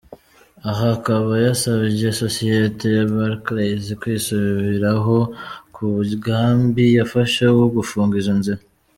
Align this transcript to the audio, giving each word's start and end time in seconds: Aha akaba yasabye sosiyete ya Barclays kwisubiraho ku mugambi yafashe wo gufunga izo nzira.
Aha 0.69 0.87
akaba 0.97 1.31
yasabye 1.45 2.07
sosiyete 2.23 2.85
ya 2.97 3.05
Barclays 3.13 3.85
kwisubiraho 3.99 5.17
ku 5.73 5.81
mugambi 5.95 6.85
yafashe 6.97 7.43
wo 7.57 7.65
gufunga 7.75 8.13
izo 8.21 8.33
nzira. 8.39 8.61